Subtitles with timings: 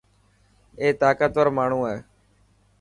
[0.79, 1.97] اي طاقتور ماڻهو هي.